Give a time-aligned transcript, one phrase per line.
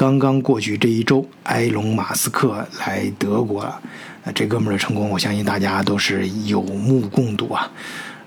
[0.00, 3.78] 刚刚过去这一周，埃隆·马斯克来德国了。
[4.34, 7.70] 这哥们儿的成功，我相信大家都是有目共睹啊。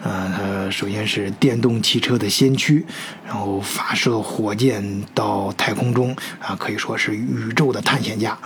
[0.04, 2.86] 呃，他首先是电动汽车的先驱，
[3.26, 8.38] 然后发射火箭到太空中啊，可以说是宇宙的探险家。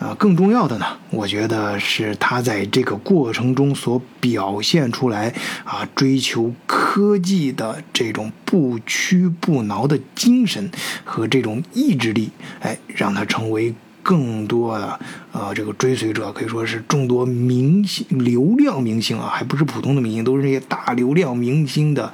[0.00, 5.30] 啊，更重要的呢，我觉得是他在这个过程中所表现出来
[5.62, 10.70] 啊，追求科技的这种不屈不挠的精神
[11.04, 14.98] 和这种意志力，哎，让他成为更多的
[15.32, 22.10] 呃这个追随者，可以说是众多明星、流量明星啊，还不是普通的明星，都是那些大流量明星的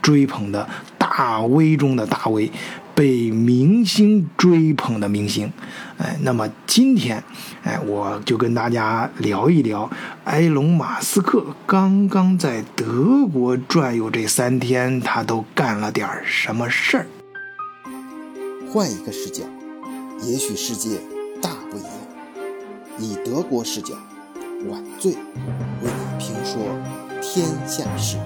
[0.00, 2.50] 追捧的大 V 中的大 V。
[2.96, 5.52] 被明星追捧的明星，
[5.98, 7.22] 哎，那么今天，
[7.62, 9.90] 哎，我就跟大家聊一聊
[10.24, 17.06] 埃隆·马斯克刚刚在德国转悠这三天，他都干了点什么事儿。
[18.72, 19.44] 换一个视角，
[20.22, 20.98] 也许世界
[21.42, 21.90] 大不一样。
[22.98, 23.94] 以德国视角，
[24.70, 25.18] 晚醉为
[25.82, 26.62] 你评说
[27.20, 28.16] 天下事。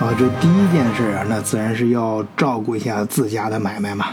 [0.00, 4.06] 啊，这第一件事啊，那自然是要照顾一下自家的买卖嘛。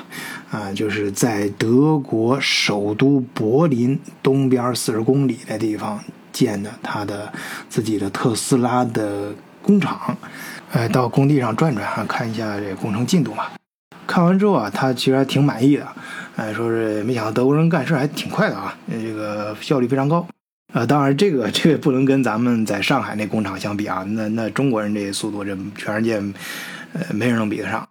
[0.51, 5.97] 啊，就是在德国首都柏林东边四十公里的地方
[6.33, 7.31] 建的他的
[7.69, 10.13] 自己的特斯拉的工厂。
[10.73, 13.45] 呃，到工地上转转啊，看一下这工程进度嘛。
[14.05, 15.87] 看完之后啊，他其实还挺满意的。
[16.35, 20.27] 哎，说是没想到德国人干事还挺快的啊，这个效率非常高。
[20.77, 24.05] 呃，当然，这个这个不能跟咱们在上海那工厂相比啊。
[24.09, 26.21] 那那中国人这速度，这全世界，
[26.93, 27.83] 呃，没人能比得上。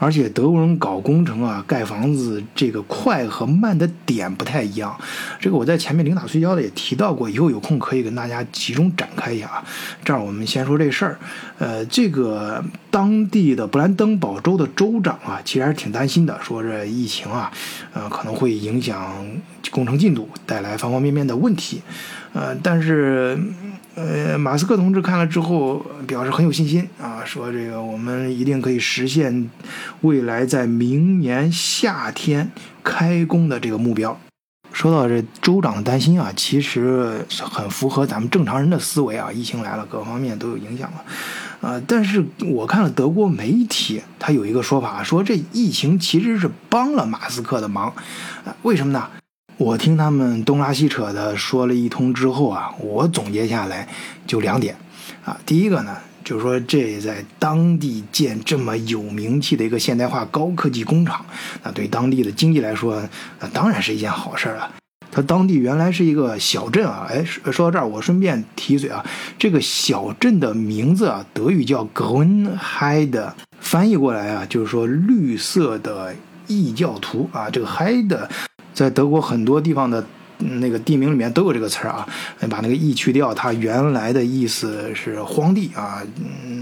[0.00, 4.98] 而且德国人搞工程啊，盖房子这个快和慢的点不太一样。
[5.38, 9.64] 这个我在前面领导睡觉的也提到过，以后有空可以跟大家集中展开一下啊。
[10.04, 11.16] 这儿我们先说这事儿。
[11.60, 17.52] 呃，这个当地的布兰登堡州的州长啊，其实还是挺担心的，说这疫情啊，
[17.92, 19.24] 呃，可能会影响
[19.72, 21.82] 工程进度，带来方方面面的问题。
[22.32, 23.36] 呃，但是。
[23.94, 29.50] 呃，马斯克同志看了之后表示很有信心啊，说这个我们一定可以实现
[30.00, 32.50] 未来在明年夏天
[32.82, 34.18] 开工的这个目标。
[34.72, 39.30] 说到这州长的担心啊，其实很符合咱们正常人的思维啊。
[39.30, 41.04] 疫情来了，各方面都有影响了，
[41.60, 47.88] 呃，但是我看了德国媒体，他有一个说法，说这疫情其实是帮了马斯克的忙，
[48.46, 49.06] 啊，为什么呢？
[49.58, 53.86] 我听他们东拉西扯的说了一通之后啊，我总结下来
[54.26, 54.74] 就两点，
[55.24, 61.24] 啊，第一个呢，就是说这在当地建这么有名气的一个现代化高科技工厂，
[61.62, 63.00] 那对当地的经济来说，
[63.38, 64.68] 那当然是一件好事儿了。
[65.12, 69.04] 它当地原来是一个小镇啊，哎，说到这儿，我顺便提一嘴啊，
[69.38, 76.14] 这个小镇的名字啊，德语叫 Grünheide，翻译过来啊，就是说绿色的
[76.48, 78.28] 异教徒啊，这个 h e i d。
[78.72, 80.04] 在德国很多地方的
[80.38, 82.06] 那个地名里面都有这个词儿啊，
[82.50, 86.02] 把那个““e” ”去掉，它原来的意思是荒地啊，
[86.46, 86.61] 嗯，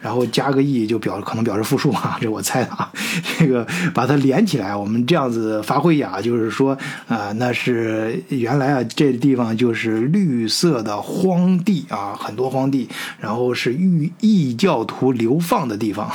[0.00, 2.90] 然后加个“义”就表可能表示复数啊， 这我猜的啊。
[3.38, 6.76] 这个把它连起来，我们这样子发挥呀，就是说
[7.08, 12.88] 啊，那是原来啊这地方就是绿色的荒地啊，很多荒地，
[13.18, 16.10] 然后是异异教徒流放的地方。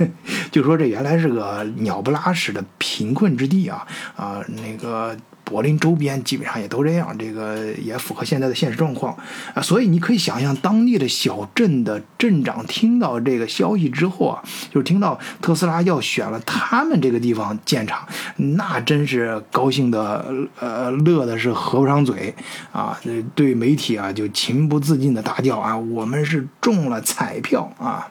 [0.50, 5.16] 就说这原来是个鸟不拉屎的贫困之地啊啊，那个
[5.50, 9.16] 柏林周边基本上也都这样，这个也符合现在的现实状况
[9.52, 9.60] 啊。
[9.60, 18.06] 所以你可以想象，当地的小镇的镇长听到这个消息之后啊，就听到特斯拉要选了他们这个地方建厂，
[18.36, 22.32] 那真是高兴的，呃，乐的是合不上嘴
[22.70, 22.96] 啊。
[23.34, 28.08] 对媒体啊，就情不自禁的大叫啊，我们是中了彩票啊！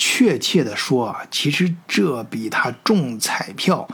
[0.00, 3.88] 确切的说啊，其实这比他中彩票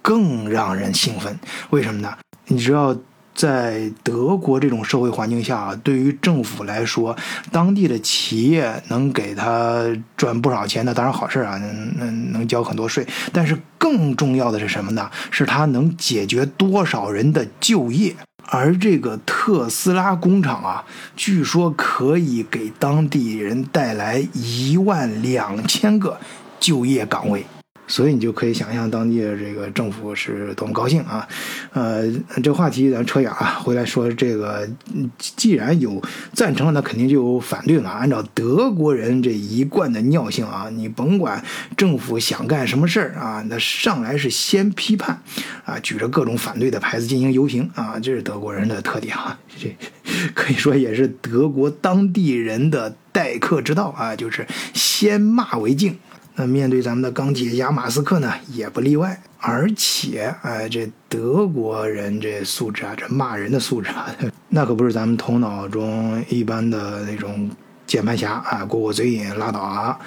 [0.00, 1.38] 更让人兴奋。
[1.68, 2.16] 为什么呢？
[2.46, 2.96] 你知道，
[3.34, 7.16] 在德国这种社会环境下，对于政府来说，
[7.50, 9.84] 当地的企业能给他
[10.16, 13.06] 赚不少钱，那当然好事啊，能能交很多税。
[13.32, 15.10] 但是更重要的是什么呢？
[15.30, 18.14] 是他能解决多少人的就业。
[18.46, 20.84] 而这个特斯拉工厂啊，
[21.16, 26.20] 据说可以给当地人带来一万两千个
[26.60, 27.46] 就业岗位。
[27.86, 31.26] 所以你就可以想象当地的这个政府是多么高兴啊！
[31.72, 32.10] 呃，
[32.42, 34.68] 这话题咱扯远了，回来说这个，
[35.18, 36.02] 既然有
[36.32, 37.90] 赞成，那肯定就有反对嘛。
[37.90, 41.44] 按照德国人这一贯的尿性啊，你甭管
[41.76, 45.20] 政府想干什么事儿啊，那上来是先批判
[45.64, 49.76] 啊，举着各种反对的牌子进行游行啊，这是德国人的特点啊，这
[50.34, 55.98] 可以说也是德国当地人的待客之道啊，就是先骂为敬。
[56.36, 59.22] 那面对咱们的钢铁侠马斯克呢，也不例外。
[59.38, 64.06] 而且，哎，这德国人这素质啊，这骂人的素质啊，
[64.50, 67.50] 那可不是咱们头脑中一般的那种
[67.86, 69.98] 键盘侠啊，过过嘴瘾拉倒啊，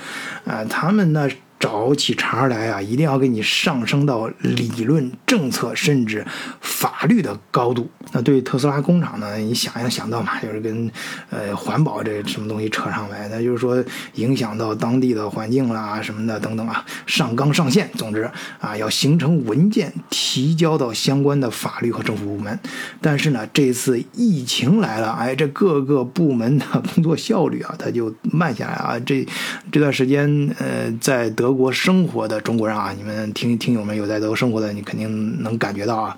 [0.45, 1.29] 啊，他们那。
[1.67, 6.25] 找起茬来啊，一定要给你上升到理论、政策甚至
[6.61, 7.89] 法律的高度。
[8.13, 10.89] 那对特斯拉工厂呢，你想要想到嘛，就是跟
[11.29, 13.83] 呃环保这什么东西扯上来，那就是说
[14.13, 17.89] 影响到当地的环境啦什么的等等啊，上纲上线。
[17.95, 18.31] 总之
[18.61, 22.57] 啊，要形成文件提交到相关的法律和政府部门。
[23.01, 26.65] 但是呢，这次疫情来了，哎，这各个部门的
[26.95, 28.97] 工作效率啊，它就慢下来啊。
[28.99, 29.27] 这
[29.69, 31.56] 这段时间呃，在德国。
[31.57, 36.17] 国生活的中国人啊，你们听听友们有在德国生活的，你肯定能感觉到啊，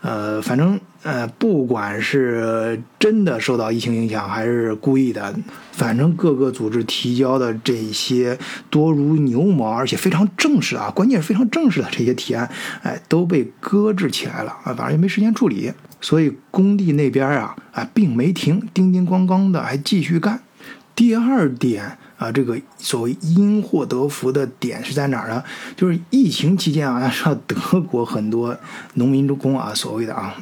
[0.00, 5.32] 呃，反正呃，不管是真的受到疫情影响，还是故意的，
[5.72, 8.38] 反正各个组织提交的这些
[8.70, 12.50] 多如牛毛，而且非常正式啊，关键是非常正式的这些提案，
[12.82, 20.40] 哎，都被搁置起来了啊，反正也没时间处理，所以工地那边啊，啊，并没停，叮叮咣咣的还继续干。
[20.94, 21.98] 第二点。
[22.18, 25.42] 啊，这个所谓因祸得福的点是在哪儿呢？
[25.76, 28.56] 就是疫情期间啊，说德国很多
[28.94, 30.34] 农民工啊，所谓的啊，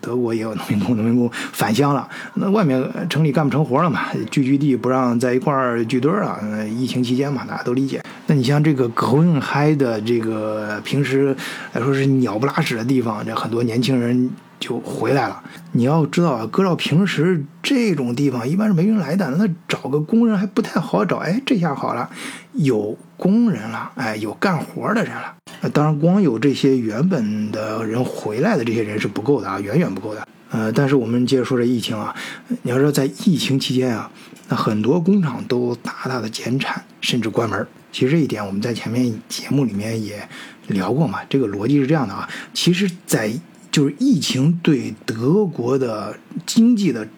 [0.00, 6.38] 德国也有农民工，农民工返乡了，那外面城里干不成活了嘛，聚居地不让在一块儿聚堆儿啊。
[6.64, 8.00] 疫情期间嘛，大家都理解。
[8.28, 11.36] 那你像这个狗很嗨的这个平时
[11.72, 14.30] 来说是鸟不拉屎的地方，这很多年轻人。
[14.64, 15.42] 就回来了。
[15.72, 19.30] 你要知道啊，搁到平时这种地方，一般是没人来的。
[19.32, 21.18] 那找个工人还不太好找。
[21.18, 22.08] 哎，这下好了，
[22.54, 25.34] 有工人了，哎，有干活的人了。
[25.72, 30.26] 当然，光有这些原本的人回来的这些人是不够的啊，远远不够的。
[30.50, 32.14] 呃，但是我们接着说这疫情啊，
[32.62, 34.10] 你要说在疫情期间啊，
[34.48, 37.66] 那很多工厂都大大的减产，甚至关门。
[37.92, 40.26] 其实这一点我们在前面节目里面也
[40.68, 41.20] 聊过嘛。
[41.28, 43.32] 这个逻辑是这样的啊，其实，在
[43.74, 46.16] 就是疫情对德国的
[46.46, 47.08] 经济的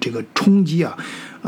[0.00, 0.96] 这个冲击啊。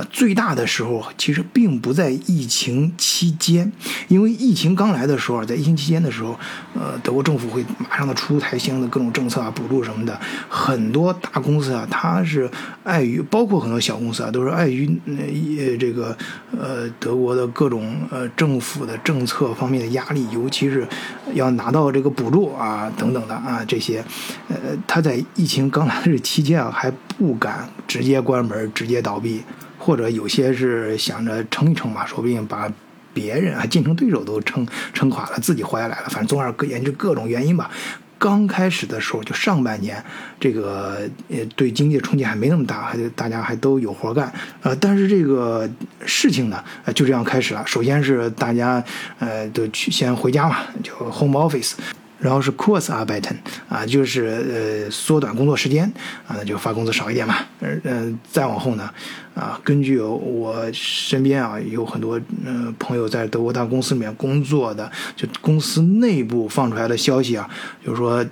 [0.04, 3.70] 最大的时候其实并不在疫情期间，
[4.08, 6.38] 因为疫情刚来的时候，在疫情期间的时候，
[6.74, 10.18] 呃，德国政府会马上的出台相应的各种政策啊、补助什么的。
[10.48, 12.50] 很多大公司啊，它是
[12.84, 16.16] 碍于，包括很多小公司啊，都是碍于呃这个
[16.56, 20.86] 呃德国的各种呃政府的政策方面的压力，尤其是
[21.34, 24.04] 要拿到这个补助啊等等的啊这些，
[24.48, 24.56] 呃，
[24.86, 29.42] 他在疫情刚来的这期间啊，还不敢直接关门、直接倒闭。
[29.88, 32.70] 或者有些是想着撑一撑嘛，说不定把
[33.14, 36.08] 别人啊竞争对手都撑撑垮了，自己活下来了。
[36.10, 37.70] 反正总而各言之，各种原因吧。
[38.18, 40.04] 刚开始的时候，就上半年，
[40.38, 44.30] 这个呃对经济的冲击还没那么大，还大家还都有活干。
[44.60, 45.66] 呃，但是这个
[46.04, 46.62] 事情呢，
[46.94, 47.64] 就这样开始了。
[47.66, 48.84] 首先是大家
[49.20, 51.72] 呃都去先回家嘛，就 home office。
[52.20, 53.36] 然后是 Kurzarbeiten
[53.68, 55.84] 啊，就是呃缩短工作时间
[56.26, 57.36] 啊，那就发工资少一点嘛。
[57.60, 58.90] 嗯嗯，再往后呢，
[59.34, 67.48] 啊，根据我身边啊有很多嗯朋友在德国大公司里面工作的，就公司内部放出来的消息啊，
[67.84, 68.24] 就是说，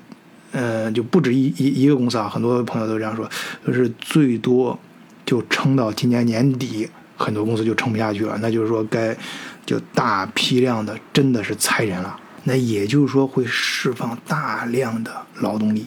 [0.50, 3.28] 呃，就不止一一一个公司啊，很多朋友都这样说，
[3.64, 4.76] 就是最多
[5.24, 9.16] 就撑到今年年底，很多公司就撑不下去了，那就是说该
[9.64, 12.18] 就大批量的真的是裁人了。
[12.48, 15.10] 那也就是说会释放大量的
[15.40, 15.84] 劳动力。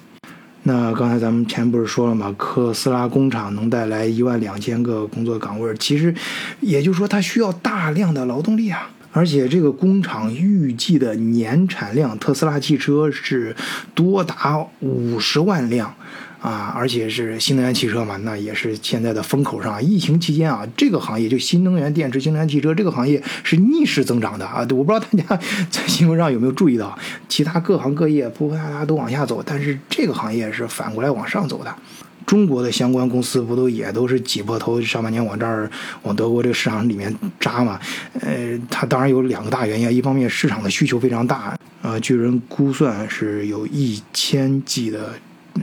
[0.64, 2.36] 那刚才咱们前不是说了吗？
[2.38, 6.14] 特斯拉工厂能带来一万两千个工作岗位，其实
[6.60, 8.92] 也就是说它需要大量的劳动力啊。
[9.12, 13.56] 而且这个工厂预计的年产量，特斯拉汽车是
[13.96, 15.96] 多达五十万辆。
[16.42, 19.84] 啊，而且是新能源汽车嘛，那也是现在的风口上。
[19.84, 24.60] 疫情期间啊，这个行业就新能源电池、新能源汽车这个行业是逆势增长的啊。
[24.72, 31.76] 我不知道大家 在新闻上有没有注意到，其他各行各业扑扑嗒嗒都往下走，但是这个行业是反过来往上走的。
[32.26, 35.70] 中国的相关公司不都也都是挤破头上半年往这儿
[36.04, 37.80] 往德国这个市场里面扎嘛？
[38.22, 45.14] 呃，它当然有两个大原因，一方面市场的需求非常大，呃，据人估算是有一千 G 的。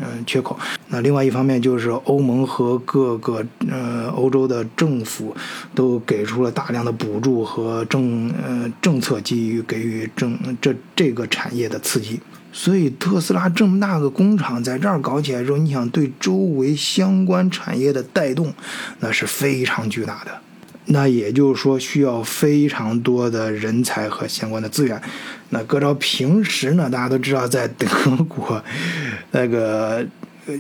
[0.03, 0.59] 嗯缺口。
[0.89, 5.37] 那另外一方面就是欧盟和各个呃欧洲的政府
[5.75, 12.21] 都给出了大量的补助和政呃政策，给予给予政这这个产业的刺激。
[12.53, 18.55] 所以特斯拉这么大个工厂在这儿搞起来之后，你想对周围相关产业的带动，
[19.01, 20.41] 那是非常巨大的。
[20.87, 25.01] 那也就是说，需要非常多的人才和相关的资源。
[25.51, 27.87] 那搁照平时呢，大家都知道，在德
[28.29, 28.63] 国
[29.33, 30.07] 那个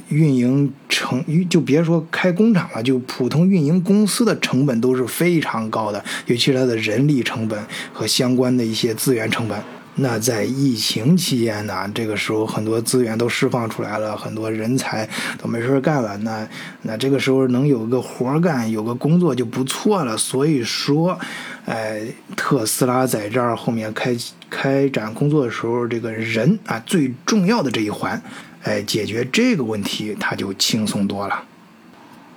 [0.08, 7.58] 运营成就别说开工厂了，就普通运营公司的成本都是非常高的，尤其是它的人力成本
[7.92, 9.56] 和相关的一些资源成本。
[9.98, 16.14] 那在疫情期间呢，这个时候很多资源都释放出来了，很多人才都没事干了。
[16.18, 16.46] 那
[16.82, 20.14] 那这个时候能有个活干，有个工作就不错了。
[20.14, 21.18] 所以说，
[21.64, 22.02] 哎，
[22.36, 24.14] 特斯拉在这儿后面开
[24.50, 28.22] 开展工作的时候，这个人啊最重要的这一环，
[28.64, 31.42] 哎，解决这个问题他就轻松多了。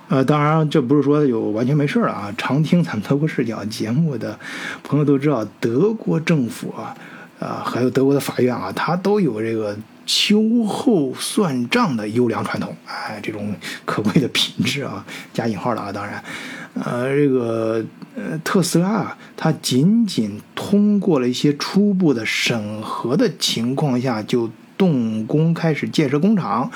[0.08, 2.34] 呃，当然这不是说有完全没事啊。
[2.38, 4.40] 常听咱们德国视角节目的
[4.82, 6.96] 朋友都知道，德国政府啊。
[7.40, 13.56] 啊，还有德国的法院啊，它都有这个秋后算账的优良传统，哎，这种
[13.86, 16.22] 可贵的品质啊，加引号的啊，当然，
[16.74, 17.82] 呃，这个
[18.14, 26.70] 呃特斯拉啊，它仅仅通过了一些初步的审核的情况下就动工开始建设工厂，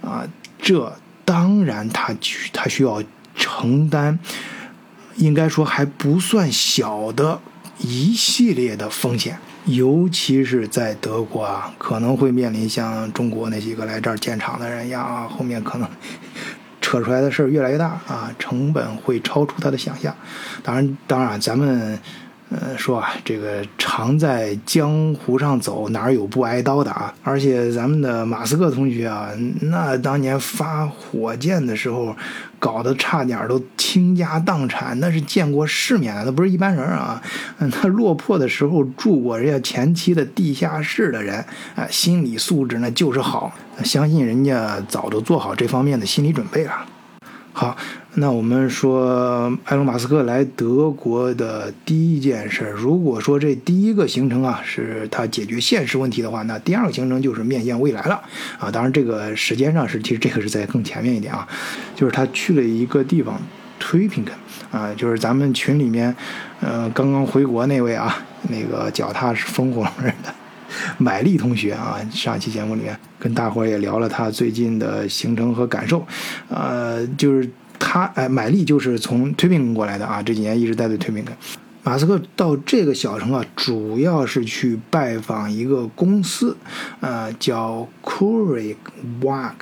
[0.00, 0.26] 啊，
[0.58, 0.96] 这
[1.26, 2.14] 当然它
[2.54, 3.02] 它需要
[3.34, 4.18] 承担，
[5.16, 7.40] 应该说还不算小的
[7.78, 9.38] 一系列的风险。
[9.66, 15.88] 尤其是在德国啊，可能会面临像中国那几个来这儿建厂的人一样啊，后面可能
[16.80, 20.14] 扯出来的事儿越来越大啊，成本会超出他的想象。
[20.62, 21.98] 当然，当然，咱们。
[22.48, 27.12] 呃，说啊，这个常在江湖上走，哪有不挨刀的啊？
[27.24, 29.30] 而且咱们的马斯克同学啊，
[29.62, 32.14] 那当年发火箭的时候，
[32.60, 37.20] 搞得差点都倾家荡产，那是见过世面的，那不是一般人啊。
[37.72, 46.72] 他落魄的时候住过人家前妻的地下室的人，啊，心理素质那就是好，相信人家早都做好这方面的心理准备了。
[47.52, 47.74] 好，
[48.18, 58.22] 那我们说埃隆·马斯克来德国的第一件事，如果说这第一个行程啊是他解决现实问题的话，那第二个行程就是面向未来了
[58.58, 58.70] 啊。
[58.70, 61.46] 当然，这个时间上是其实这个是在更前面一点啊，
[61.94, 63.38] 就是他去了一个地方
[63.78, 64.32] t r i p p i n g
[64.70, 66.16] 啊，就是咱们群里面
[66.60, 70.34] 呃刚刚回国那位啊，那个脚踏是风火轮的。
[70.98, 76.04] 买力同学啊，上期节目里面跟大伙儿也聊了他最近的行程和感受，
[76.48, 77.48] 呃，就是
[77.88, 81.24] 他哎，买力就是从推平过来的啊，这几年一直待在推平。
[81.84, 86.56] 马斯克到这个小城啊，主要是去拜访一个公司，
[86.98, 88.78] 呃，叫 c u r i c
[89.22, 89.54] Walk，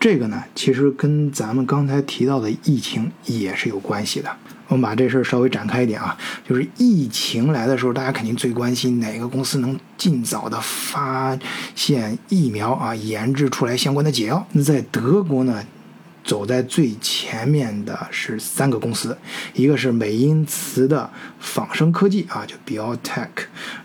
[0.00, 4.30] 这个呢，其实跟咱们刚才提到的疫情也是有关系的。
[4.68, 6.16] 我们把这事儿稍微展开一点啊，
[6.48, 11.38] 就是疫情来的时候，大家肯定最关心哪个公司能尽早的发
[11.74, 14.46] 现疫苗啊，研制出来相关的解药。
[14.52, 15.62] 那在德国呢，
[16.28, 19.16] 走在最前面的是三个公司，
[19.54, 23.30] 一个是美因茨的仿生科技啊，就 BioTech，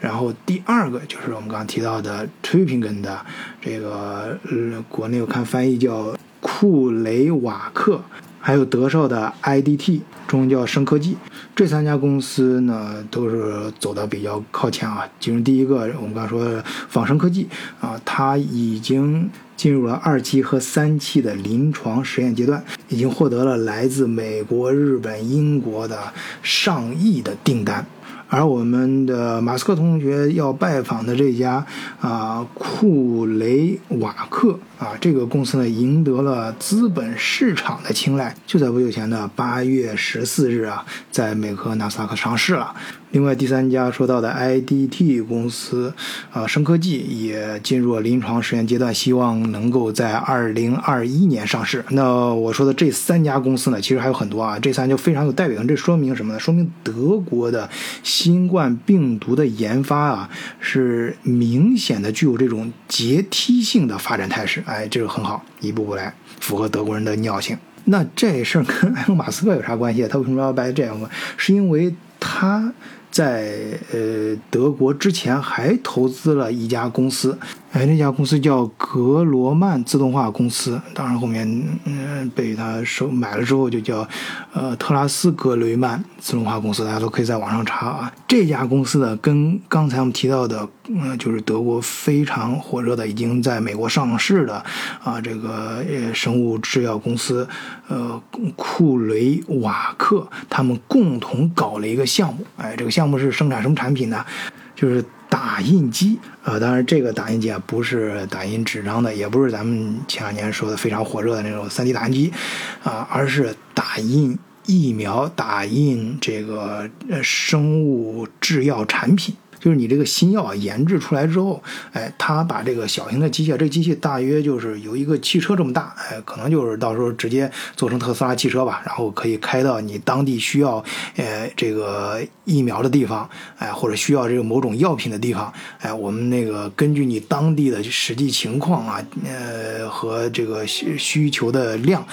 [0.01, 3.25] 然后第二个就是我们刚刚提到的 Trippingen 的
[3.61, 8.03] 这个，呃，国内我看翻译叫库雷瓦克。
[8.45, 11.15] 还有德绍的 IDT，中文叫生科技，
[11.55, 15.07] 这三家公司呢都是走的比较靠前啊。
[15.17, 17.47] 其中第一个，我们刚说仿生科技
[17.79, 25.97] 啊，它已经进入了二期和三期的临床实验阶段，已经获得了来自美国、日本、英国的
[26.41, 27.85] 上亿的订单。
[28.27, 31.63] 而我们的马斯克同学要拜访的这家
[32.01, 42.75] 啊库雷瓦克啊这个公司呢，赢得了资本市场的青睐，就在不久前的八月十四日啊，在美国纳斯达克上市了。
[43.11, 45.93] 另外，第三家说到的 IDT 公司，
[46.31, 51.85] 啊，生科技也进入了临床实验阶段，希望能够在二零二一年上市。
[51.89, 55.67] 那我说的这三家公司呢，其实还有很多啊，这三就非常有代表性。
[55.67, 56.39] 这说明什么呢？
[56.39, 57.69] 说明德国的
[58.01, 64.63] 新冠病毒的研发啊，是明显的具有这种阶梯性的发展态势。
[64.73, 67.57] 哎，这个很好，一步步来，符合德国人的尿性。
[67.85, 70.07] 那这事儿跟 埃隆·马斯克有啥关系？
[70.07, 71.09] 他为什么要掰这样？
[71.37, 72.73] 是因为他。
[73.13, 73.53] 在
[73.91, 77.37] 呃德国之前还投资了一家公司，
[77.71, 81.47] 哎，那家公司叫格罗曼自动化公司，当然后面
[81.85, 84.07] 嗯被他收买了之后就叫
[84.51, 88.11] 呃特拉斯格雷曼自动化公司，大家都可以在网上查啊。
[88.27, 94.55] 这家公司呢，跟刚才我们提到的，嗯，就是德国非常火热的，已经在美国上市的
[95.03, 97.47] 啊这个呃生物制药公司
[97.89, 98.19] 呃
[98.55, 102.43] 库雷瓦克，他们共同搞了一个项目。
[102.57, 104.25] 哎，这个项项目是生产什么产品呢？
[104.73, 112.33] 就是打印机啊，当然这个打印机啊不是打印纸张的，也不是咱们前两年说的非常火热的那种 3D 打印机
[112.81, 116.89] 啊，而是打印疫苗、打印这个
[117.21, 119.35] 生物制药产品。
[119.63, 130.83] 就是你这个新药研制出来之后，哎，它把这个小型的机械，这个机器大约就是有一个汽车这么大，哎，可能就是到时候直接做成特斯拉汽车吧，然后可以开到你当地需要，
[131.15, 142.05] 呃，这个疫苗的地方，哎，或者需要这个某种药品的地方，哎，我们那个根据你当地的实际情况啊，呃，和这个需需求的量。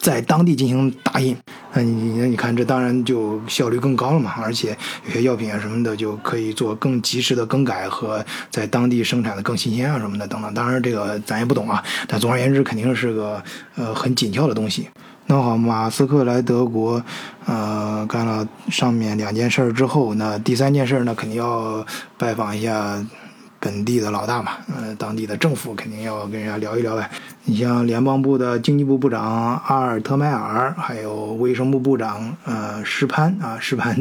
[0.00, 1.36] 在当地进行打印，
[1.74, 4.74] 那你那你看，这当然就效率更高了嘛，而且
[5.06, 10.54] 有些药品啊什么的就可以做更及时的更改和在当地生产的更新鲜啊什么的等等。
[10.54, 13.42] 当然这个咱也不懂啊，但总而言之肯定是个
[13.76, 14.88] 呃很紧俏的东西。
[15.26, 17.00] 那好，马斯克来德国，
[17.44, 23.04] 呃，干了上面两件事儿之后，那第三件事儿呢，肯定要拜访一下。
[23.60, 27.08] 本地的老大嘛，呃，当地的政府肯定要跟人家聊一聊呗。
[27.44, 29.22] 你像联邦部的经济部部长
[29.66, 33.94] 阿尔特迈尔，还有卫生部部长呃施潘啊，施潘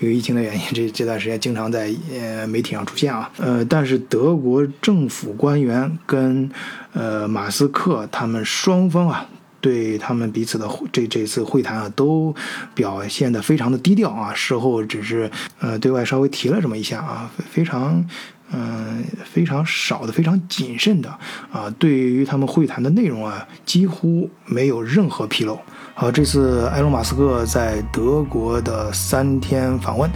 [0.00, 3.30] 由于疫情的原因，这这段时间经常在呃媒体上出现啊。
[3.38, 6.50] 呃，但是德国政府官员跟
[6.92, 9.26] 呃马斯克他们双方啊，
[9.62, 12.34] 对他们彼此的这这次会谈啊，都
[12.74, 14.34] 表现的非常的低调啊。
[14.34, 15.30] 事后只是
[15.60, 18.04] 呃对外稍微提了这么一下啊，非常。
[18.52, 21.08] 嗯，非常少的，非常谨慎的
[21.52, 25.58] 啊，对于他们会谈的内容啊，几乎没有任何纰漏。
[25.94, 30.10] 好，这次埃隆·马斯克在德国的三天访问，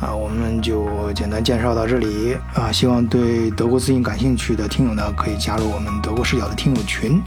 [0.00, 2.72] 啊，我们就简单介绍到这里啊。
[2.72, 7.20] 希望对德国资讯感兴趣的听友呢，可以加入我们德国视角的听友群，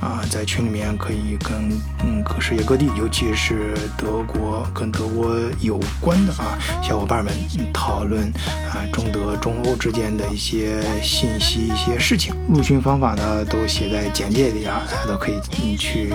[0.00, 1.70] 啊，在群里面可以跟
[2.04, 7.34] 嗯世界各地，尤其是德国跟德国有关的啊小伙伴们
[7.72, 8.28] 讨论
[8.70, 12.34] 啊中德、中欧之间的一些信息、一些事情。
[12.48, 16.12] 入群方法呢，都写在简介里啊，大家都可以你去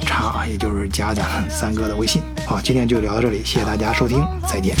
[0.00, 0.88] 查，也就是。
[0.88, 2.22] 加咱们三哥的微信。
[2.46, 4.74] 好，今天就聊到这里，谢谢大家收听，再见。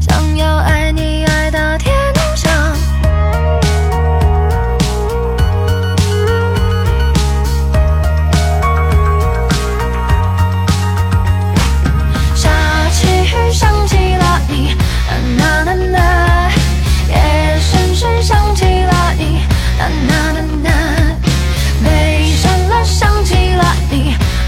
[0.00, 1.24] 想要爱你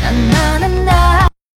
[0.09, 0.56] another